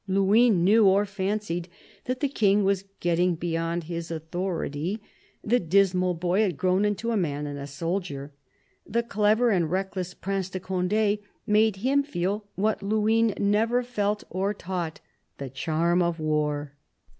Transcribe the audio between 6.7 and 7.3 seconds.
into a